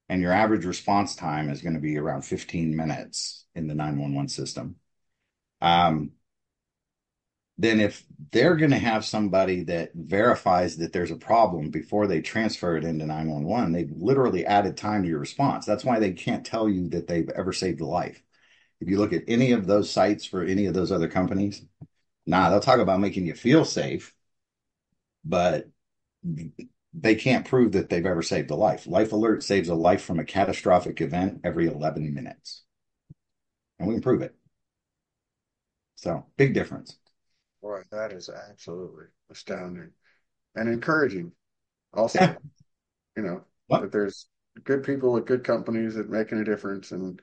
and 0.08 0.22
your 0.22 0.32
average 0.32 0.64
response 0.64 1.16
time 1.16 1.50
is 1.50 1.60
going 1.60 1.74
to 1.74 1.80
be 1.80 1.98
around 1.98 2.22
15 2.22 2.74
minutes 2.74 3.44
in 3.54 3.66
the 3.66 3.74
911 3.74 4.28
system, 4.28 4.76
um, 5.60 6.12
then 7.58 7.80
if 7.80 8.04
they're 8.32 8.56
going 8.56 8.70
to 8.70 8.78
have 8.78 9.04
somebody 9.04 9.64
that 9.64 9.90
verifies 9.94 10.76
that 10.76 10.92
there's 10.92 11.10
a 11.10 11.16
problem 11.16 11.70
before 11.70 12.06
they 12.06 12.20
transfer 12.20 12.76
it 12.76 12.84
into 12.84 13.06
911, 13.06 13.72
they've 13.72 13.90
literally 13.96 14.44
added 14.44 14.76
time 14.76 15.02
to 15.02 15.08
your 15.08 15.18
response. 15.18 15.64
That's 15.64 15.84
why 15.84 15.98
they 15.98 16.12
can't 16.12 16.44
tell 16.44 16.68
you 16.68 16.88
that 16.90 17.06
they've 17.06 17.30
ever 17.30 17.52
saved 17.52 17.80
a 17.80 17.86
life. 17.86 18.22
If 18.80 18.88
you 18.88 18.98
look 18.98 19.14
at 19.14 19.24
any 19.26 19.52
of 19.52 19.66
those 19.66 19.90
sites 19.90 20.26
for 20.26 20.42
any 20.42 20.66
of 20.66 20.74
those 20.74 20.92
other 20.92 21.08
companies, 21.08 21.64
nah, 22.26 22.50
they'll 22.50 22.60
talk 22.60 22.78
about 22.80 23.00
making 23.00 23.26
you 23.26 23.34
feel 23.34 23.64
safe, 23.64 24.14
but 25.24 25.68
they 26.92 27.14
can't 27.14 27.46
prove 27.46 27.72
that 27.72 27.88
they've 27.88 28.04
ever 28.04 28.22
saved 28.22 28.50
a 28.50 28.54
life. 28.54 28.86
Life 28.86 29.12
Alert 29.12 29.42
saves 29.42 29.70
a 29.70 29.74
life 29.74 30.02
from 30.02 30.18
a 30.18 30.24
catastrophic 30.24 31.00
event 31.00 31.40
every 31.42 31.68
11 31.68 32.12
minutes. 32.14 32.64
And 33.78 33.88
we 33.88 33.94
can 33.94 34.02
prove 34.02 34.22
it. 34.22 34.34
So, 35.94 36.26
big 36.36 36.52
difference. 36.52 36.98
Boy, 37.66 37.82
that 37.90 38.12
is 38.12 38.28
absolutely 38.28 39.06
astounding 39.28 39.90
and 40.54 40.68
encouraging. 40.68 41.32
Also, 41.92 42.20
yeah. 42.20 42.36
you 43.16 43.24
know, 43.24 43.42
what? 43.66 43.82
that 43.82 43.90
there's 43.90 44.28
good 44.62 44.84
people 44.84 45.16
at 45.16 45.26
good 45.26 45.42
companies 45.42 45.96
that 45.96 46.08
making 46.08 46.38
a 46.38 46.44
difference 46.44 46.92
and 46.92 47.20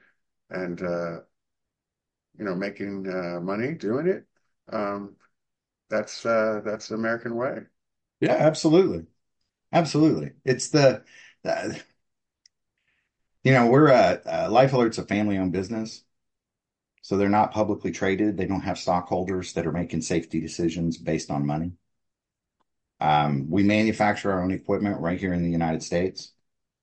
and 0.49 0.81
uh, 0.81 1.19
you 2.37 2.43
know 2.43 2.55
making 2.55 3.07
uh, 3.07 3.39
money 3.39 3.71
doing 3.71 4.07
it. 4.07 4.25
Um, 4.69 5.15
that's 5.89 6.25
uh, 6.25 6.59
that's 6.65 6.89
the 6.89 6.95
American 6.95 7.37
way. 7.37 7.59
Yeah, 8.19 8.33
absolutely. 8.33 9.05
Absolutely. 9.71 10.31
It's 10.43 10.67
the, 10.69 11.05
the 11.43 11.81
you 13.45 13.53
know, 13.53 13.67
we're 13.67 13.87
a, 13.87 14.21
uh, 14.25 14.47
Life 14.51 14.73
Alert's 14.73 14.97
a 14.97 15.05
family 15.05 15.37
owned 15.37 15.53
business. 15.53 16.03
So 17.03 17.17
they're 17.17 17.29
not 17.29 17.51
publicly 17.51 17.91
traded. 17.91 18.35
They 18.37 18.47
don't 18.47 18.61
have 18.63 18.79
stockholders 18.79 19.53
that 19.53 19.67
are 19.67 19.71
making 19.71 20.01
safety 20.01 20.41
decisions 20.41 20.97
based 20.97 21.29
on 21.29 21.45
money. 21.45 21.73
Um, 22.99 23.49
we 23.49 23.63
manufacture 23.63 24.31
our 24.31 24.41
own 24.43 24.51
equipment 24.51 24.99
right 25.01 25.19
here 25.19 25.33
in 25.33 25.43
the 25.43 25.49
United 25.51 25.83
States. 25.83 26.31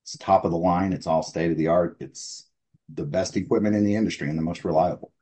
It's 0.04 0.16
top 0.18 0.44
of 0.44 0.50
the 0.50 0.56
line. 0.58 0.92
It's 0.92 1.06
all 1.06 1.22
state 1.22 1.50
of 1.50 1.56
the 1.56 1.68
art. 1.68 1.96
It's 2.00 2.48
the 2.92 3.04
best 3.04 3.36
equipment 3.36 3.76
in 3.76 3.84
the 3.84 3.96
industry 3.96 4.28
and 4.28 4.38
the 4.38 4.42
most 4.42 4.64
reliable. 4.64 5.12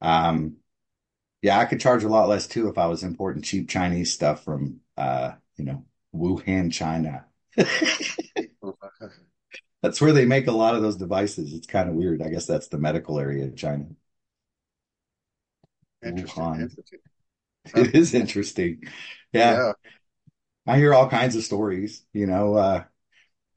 Um, 0.00 0.56
yeah, 1.42 1.58
I 1.58 1.66
could 1.66 1.80
charge 1.80 2.04
a 2.04 2.08
lot 2.08 2.28
less 2.28 2.48
too 2.48 2.68
if 2.68 2.78
I 2.78 2.86
was 2.86 3.04
importing 3.04 3.42
cheap 3.42 3.68
Chinese 3.70 4.12
stuff 4.12 4.44
from 4.44 4.80
uh, 4.96 5.32
you 5.56 5.64
know, 5.66 5.84
Wuhan, 6.14 6.72
China. 6.72 7.26
that's 9.82 10.00
where 10.00 10.12
they 10.12 10.26
make 10.26 10.46
a 10.46 10.52
lot 10.52 10.74
of 10.74 10.82
those 10.82 10.96
devices. 10.96 11.52
It's 11.54 11.66
kind 11.66 11.88
of 11.88 11.94
weird. 11.94 12.22
I 12.22 12.30
guess 12.30 12.46
that's 12.46 12.68
the 12.68 12.78
medical 12.78 13.18
area 13.18 13.46
of 13.46 13.56
China. 13.56 13.86
Interesting. 16.02 16.70
It 17.74 17.94
is 17.94 18.14
interesting. 18.14 18.82
Yeah. 19.32 19.52
yeah. 19.52 19.72
I 20.66 20.76
hear 20.78 20.94
all 20.94 21.08
kinds 21.08 21.36
of 21.36 21.44
stories, 21.44 22.04
you 22.12 22.26
know, 22.26 22.54
uh, 22.54 22.84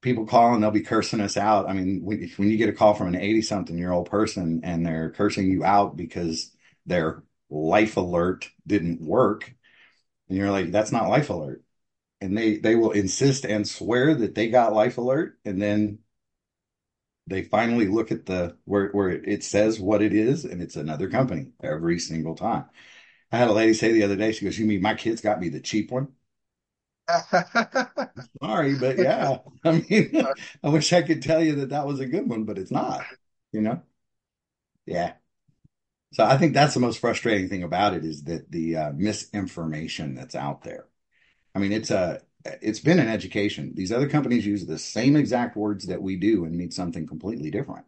people 0.02 0.26
call 0.28 0.54
and 0.54 0.64
they'll 0.64 0.72
be 0.72 0.82
cursing 0.82 1.22
us 1.22 1.38
out. 1.38 1.70
I 1.70 1.74
mean, 1.74 2.04
when, 2.04 2.30
when 2.38 2.50
you 2.50 2.58
get 2.58 2.70
a 2.70 2.74
call 2.74 2.94
from 2.96 3.08
an 3.08 3.16
80 3.16 3.42
something 3.44 3.78
year 3.78 3.92
old 3.92 4.10
person 4.10 4.62
and 4.64 4.86
they're 4.86 5.12
cursing 5.12 5.48
you 5.52 5.64
out 5.66 5.98
because 5.98 6.52
their 6.86 7.24
life 7.50 7.98
alert 7.98 8.50
didn't 8.68 9.02
work, 9.02 9.54
and 10.30 10.38
you're 10.38 10.52
like, 10.52 10.72
that's 10.72 10.92
not 10.92 11.10
life 11.10 11.30
alert. 11.30 11.64
And 12.22 12.38
they, 12.38 12.58
they 12.58 12.76
will 12.76 12.92
insist 12.92 13.46
and 13.46 13.68
swear 13.68 14.16
that 14.16 14.36
they 14.36 14.50
got 14.50 14.74
life 14.74 14.98
alert. 14.98 15.40
And 15.46 15.62
then 15.62 16.00
they 17.28 17.44
finally 17.44 17.88
look 17.88 18.12
at 18.12 18.26
the, 18.26 18.58
where, 18.66 18.90
where 18.92 19.10
it 19.10 19.44
says 19.44 19.80
what 19.80 20.02
it 20.02 20.14
is. 20.14 20.46
And 20.46 20.62
it's 20.62 20.76
another 20.76 21.10
company 21.10 21.52
every 21.64 22.00
single 22.00 22.36
time. 22.36 22.66
I 23.32 23.38
had 23.38 23.50
a 23.50 23.54
lady 23.54 23.74
say 23.74 23.92
the 23.94 24.04
other 24.04 24.16
day, 24.18 24.32
she 24.34 24.46
goes, 24.46 24.60
you 24.60 24.66
mean 24.66 24.82
my 24.82 24.96
kids 24.96 25.22
got 25.22 25.40
me 25.42 25.50
the 25.50 25.62
cheap 25.62 25.92
one? 25.92 26.10
Sorry, 28.42 28.76
but 28.76 28.98
yeah, 28.98 29.40
I 29.64 29.72
mean, 29.72 30.28
I 30.64 30.70
wish 30.70 30.94
I 30.94 31.02
could 31.02 31.22
tell 31.22 31.44
you 31.44 31.56
that 31.56 31.70
that 31.70 31.86
was 31.86 32.00
a 32.00 32.06
good 32.06 32.28
one, 32.30 32.46
but 32.46 32.58
it's 32.58 32.72
not, 32.72 33.08
you 33.52 33.62
know? 33.62 33.82
Yeah. 34.86 35.14
So 36.14 36.26
I 36.26 36.38
think 36.38 36.54
that's 36.54 36.74
the 36.74 36.80
most 36.80 37.00
frustrating 37.00 37.50
thing 37.50 37.64
about 37.64 37.94
it 37.94 38.04
is 38.04 38.24
that 38.26 38.52
the 38.52 38.76
uh, 38.76 38.92
misinformation 38.94 40.16
that's 40.16 40.36
out 40.36 40.64
there. 40.64 40.88
I 41.56 41.60
mean, 41.60 41.74
it's 41.74 41.92
a 41.92 42.22
it's 42.46 42.80
been 42.80 43.00
an 43.00 43.08
education. 43.08 43.74
These 43.76 43.92
other 43.92 44.10
companies 44.10 44.46
use 44.46 44.66
the 44.66 44.80
same 44.80 45.16
exact 45.16 45.56
words 45.56 45.88
that 45.88 46.02
we 46.02 46.16
do 46.18 46.46
and 46.46 46.56
mean 46.56 46.72
something 46.72 47.08
completely 47.08 47.52
different. 47.52 47.86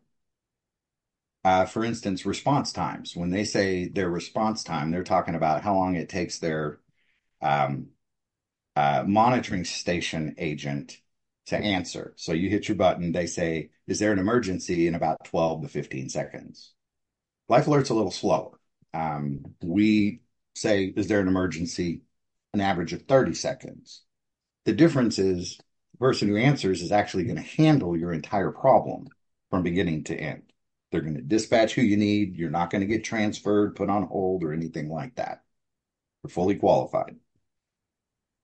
Uh, 1.44 1.66
for 1.66 1.84
instance, 1.84 2.26
response 2.26 2.72
times. 2.72 3.16
When 3.16 3.30
they 3.30 3.44
say 3.44 3.88
their 3.88 4.10
response 4.10 4.64
time, 4.64 4.92
they're 4.92 5.04
talking 5.04 5.36
about 5.36 5.62
how 5.62 5.76
long 5.76 5.96
it 5.96 6.08
takes 6.10 6.40
their 6.40 6.80
um, 7.42 7.88
uh, 8.76 9.04
monitoring 9.06 9.66
station 9.66 10.36
agent 10.38 11.00
to 11.48 11.58
answer. 11.58 12.14
So 12.16 12.32
you 12.32 12.50
hit 12.50 12.68
your 12.70 12.78
button, 12.78 13.12
they 13.12 13.28
say, 13.28 13.72
"Is 13.88 14.00
there 14.00 14.14
an 14.14 14.20
emergency?" 14.20 14.88
in 14.88 14.96
about 14.96 15.26
12 15.26 15.64
to 15.64 15.68
15 15.68 16.10
seconds. 16.10 16.74
Life 17.50 17.68
Alert's 17.68 17.90
a 17.90 17.94
little 17.94 18.12
slower. 18.12 18.60
Um, 18.94 19.56
we 19.62 20.22
say, 20.56 20.86
is 20.86 21.08
there 21.08 21.20
an 21.20 21.28
emergency? 21.28 22.02
An 22.54 22.62
average 22.62 22.94
of 22.94 23.04
30 23.04 23.34
seconds. 23.34 24.04
The 24.66 24.74
difference 24.74 25.20
is 25.20 25.60
the 25.92 25.98
person 25.98 26.28
who 26.28 26.38
answers 26.38 26.82
is 26.82 26.92
actually 26.92 27.26
going 27.26 27.36
to 27.36 27.42
handle 27.42 27.98
your 27.98 28.14
entire 28.14 28.52
problem 28.52 29.08
from 29.50 29.64
beginning 29.64 30.06
to 30.06 30.16
end. 30.16 30.44
They're 30.92 31.02
going 31.02 31.16
to 31.16 31.22
dispatch 31.22 31.74
who 31.74 31.82
you 31.82 31.98
need. 31.98 32.36
You're 32.36 32.50
not 32.50 32.70
going 32.70 32.82
to 32.82 32.88
get 32.88 33.04
transferred, 33.04 33.76
put 33.76 33.90
on 33.90 34.04
hold, 34.04 34.44
or 34.44 34.54
anything 34.54 34.90
like 34.90 35.16
that. 35.16 35.44
You're 36.24 36.30
fully 36.30 36.56
qualified. 36.56 37.16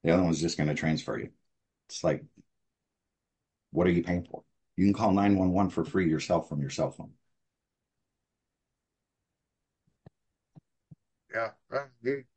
The 0.03 0.11
other 0.11 0.23
one's 0.23 0.41
just 0.41 0.57
going 0.57 0.69
to 0.69 0.75
transfer 0.75 1.17
you. 1.17 1.29
It's 1.87 2.03
like, 2.03 2.23
what 3.71 3.87
are 3.87 3.91
you 3.91 4.03
paying 4.03 4.23
for? 4.23 4.43
You 4.75 4.85
can 4.85 4.93
call 4.93 5.11
911 5.11 5.71
for 5.71 5.85
free 5.85 6.09
yourself 6.09 6.49
from 6.49 6.61
your 6.61 6.69
cell 6.69 6.91
phone. 6.91 7.11
Yeah. 11.33 11.51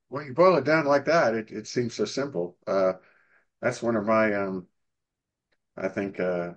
When 0.08 0.26
you 0.26 0.34
boil 0.34 0.56
it 0.56 0.64
down 0.64 0.84
like 0.84 1.06
that, 1.06 1.34
it, 1.34 1.50
it 1.50 1.66
seems 1.66 1.94
so 1.94 2.04
simple. 2.04 2.56
Uh, 2.66 2.94
that's 3.62 3.82
one 3.82 3.96
of 3.96 4.04
my, 4.04 4.34
um, 4.34 4.66
I 5.76 5.88
think, 5.88 6.20
uh, 6.20 6.50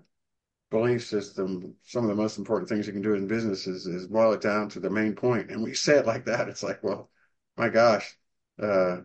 belief 0.72 1.06
system. 1.06 1.76
Some 1.84 2.04
of 2.04 2.10
the 2.10 2.22
most 2.22 2.38
important 2.38 2.68
things 2.68 2.88
you 2.88 2.94
can 2.94 3.04
do 3.04 3.14
in 3.14 3.28
business 3.28 3.68
is, 3.68 3.86
is 3.86 4.08
boil 4.08 4.34
it 4.34 4.42
down 4.42 4.70
to 4.70 4.80
the 4.80 4.90
main 4.90 5.14
point. 5.14 5.52
And 5.52 5.64
we 5.64 5.76
say 5.76 5.98
it 5.98 6.08
like 6.08 6.26
that. 6.26 6.50
It's 6.50 6.64
like, 6.64 6.84
well, 6.84 7.10
my 7.56 7.70
gosh, 7.70 8.18
uh, 8.62 8.98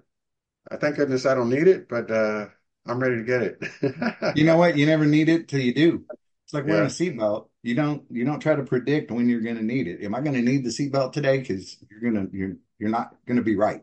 I 0.70 0.76
thank 0.76 0.96
goodness 0.96 1.26
I 1.26 1.34
don't 1.34 1.50
need 1.50 1.68
it, 1.68 1.88
but 1.88 2.10
uh, 2.10 2.46
I'm 2.86 3.00
ready 3.00 3.16
to 3.16 3.24
get 3.24 3.42
it. 3.42 4.36
you 4.36 4.44
know 4.44 4.56
what? 4.56 4.76
You 4.76 4.86
never 4.86 5.06
need 5.06 5.28
it 5.28 5.48
till 5.48 5.60
you 5.60 5.74
do. 5.74 6.04
It's 6.44 6.54
like 6.54 6.66
wearing 6.66 6.80
yeah. 6.80 6.86
a 6.86 6.88
seatbelt. 6.88 7.48
You 7.62 7.74
don't 7.74 8.04
you 8.10 8.24
don't 8.24 8.40
try 8.40 8.56
to 8.56 8.64
predict 8.64 9.10
when 9.10 9.28
you're 9.28 9.40
going 9.40 9.56
to 9.56 9.64
need 9.64 9.86
it. 9.86 10.02
Am 10.02 10.14
I 10.14 10.20
going 10.20 10.34
to 10.34 10.42
need 10.42 10.64
the 10.64 10.70
seatbelt 10.70 11.12
today? 11.12 11.38
Because 11.38 11.76
you're 11.88 12.10
gonna 12.10 12.26
you're 12.32 12.56
you're 12.78 12.90
not 12.90 13.14
going 13.26 13.36
to 13.36 13.42
be 13.42 13.56
right. 13.56 13.82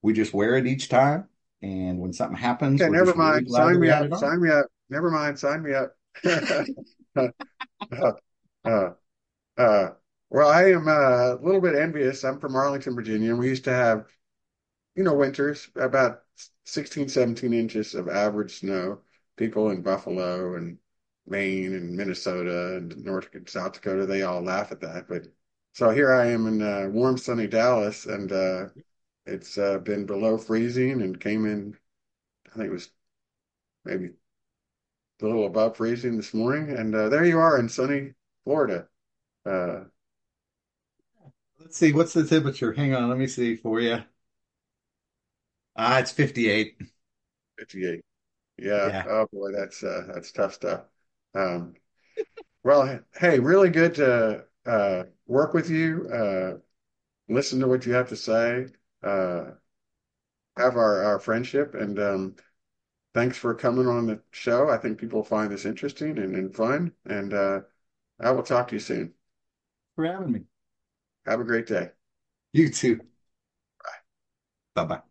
We 0.00 0.12
just 0.12 0.32
wear 0.32 0.56
it 0.56 0.66
each 0.66 0.88
time, 0.88 1.28
and 1.62 1.98
when 1.98 2.12
something 2.12 2.36
happens, 2.36 2.80
okay, 2.80 2.90
never 2.90 3.14
mind. 3.14 3.46
Really 3.46 3.52
sign 3.52 3.80
me 3.80 3.90
up. 3.90 4.14
Sign 4.14 4.42
me 4.42 4.50
up. 4.50 4.66
Never 4.88 5.10
mind. 5.10 5.38
Sign 5.38 5.62
me 5.62 5.74
up. 5.74 5.96
uh, 7.16 8.12
uh, 8.64 8.90
uh, 9.58 9.90
well, 10.30 10.48
I 10.48 10.70
am 10.70 10.88
uh, 10.88 11.34
a 11.34 11.38
little 11.42 11.60
bit 11.60 11.74
envious. 11.74 12.24
I'm 12.24 12.40
from 12.40 12.56
Arlington, 12.56 12.94
Virginia, 12.94 13.30
and 13.30 13.38
we 13.38 13.48
used 13.48 13.64
to 13.64 13.72
have, 13.72 14.06
you 14.94 15.02
know, 15.02 15.14
winters 15.14 15.68
about 15.76 16.22
16, 16.64 17.08
17 17.08 17.52
inches 17.52 17.94
of 17.94 18.08
average 18.08 18.60
snow. 18.60 19.00
People 19.36 19.70
in 19.70 19.82
Buffalo 19.82 20.56
and 20.56 20.78
Maine 21.26 21.74
and 21.74 21.96
Minnesota 21.96 22.76
and 22.76 22.96
North 23.04 23.28
and 23.34 23.48
South 23.48 23.72
Dakota, 23.72 24.06
they 24.06 24.22
all 24.22 24.42
laugh 24.42 24.72
at 24.72 24.80
that. 24.80 25.08
But 25.08 25.26
so 25.72 25.90
here 25.90 26.12
I 26.12 26.26
am 26.26 26.46
in 26.46 26.62
uh, 26.62 26.88
warm, 26.90 27.16
sunny 27.16 27.46
Dallas, 27.46 28.06
and 28.06 28.30
uh, 28.32 28.66
it's 29.26 29.58
uh, 29.58 29.78
been 29.78 30.06
below 30.06 30.38
freezing 30.38 31.02
and 31.02 31.20
came 31.20 31.46
in, 31.46 31.76
I 32.52 32.56
think 32.56 32.68
it 32.68 32.72
was 32.72 32.90
maybe 33.84 34.10
a 35.20 35.24
little 35.24 35.46
above 35.46 35.76
freezing 35.76 36.16
this 36.16 36.34
morning. 36.34 36.76
And 36.76 36.94
uh, 36.94 37.08
there 37.08 37.24
you 37.24 37.38
are 37.38 37.58
in 37.58 37.68
sunny 37.68 38.14
Florida. 38.44 38.88
Uh, 39.46 39.84
Let's 41.58 41.76
see, 41.76 41.92
what's 41.92 42.14
the 42.14 42.26
temperature? 42.26 42.72
Hang 42.72 42.94
on, 42.94 43.08
let 43.08 43.18
me 43.18 43.26
see 43.26 43.54
for 43.54 43.80
you. 43.80 44.02
Ah, 45.76 45.98
it's 45.98 46.10
58. 46.10 46.76
58. 47.58 48.00
Yeah. 48.58 48.88
yeah. 48.88 49.04
Oh 49.06 49.26
boy, 49.32 49.52
that's 49.52 49.82
uh, 49.82 50.04
that's 50.12 50.32
tough 50.32 50.54
stuff. 50.54 50.82
Um, 51.34 51.74
well, 52.62 53.00
hey, 53.18 53.38
really 53.38 53.70
good 53.70 53.94
to 53.96 54.44
uh, 54.66 55.04
work 55.26 55.54
with 55.54 55.70
you. 55.70 56.08
Uh, 56.12 56.58
listen 57.28 57.60
to 57.60 57.68
what 57.68 57.86
you 57.86 57.94
have 57.94 58.08
to 58.10 58.16
say. 58.16 58.66
Uh, 59.02 59.52
have 60.56 60.76
our 60.76 61.02
our 61.02 61.18
friendship, 61.18 61.74
and 61.74 61.98
um, 61.98 62.36
thanks 63.14 63.38
for 63.38 63.54
coming 63.54 63.88
on 63.88 64.06
the 64.06 64.22
show. 64.32 64.68
I 64.70 64.78
think 64.78 64.98
people 64.98 65.24
find 65.24 65.52
this 65.52 65.64
interesting 65.66 66.18
and, 66.18 66.34
and 66.36 66.54
fun. 66.54 66.92
And 67.06 67.34
uh, 67.34 67.60
I 68.20 68.32
will 68.32 68.42
talk 68.44 68.68
to 68.68 68.76
you 68.76 68.80
soon. 68.80 69.14
For 69.96 70.06
having 70.06 70.32
me. 70.32 70.40
Have 71.26 71.40
a 71.40 71.44
great 71.44 71.66
day. 71.66 71.90
You 72.52 72.70
too. 72.70 72.96
Bye. 73.84 73.90
Bye 74.74 74.84
bye. 74.84 75.09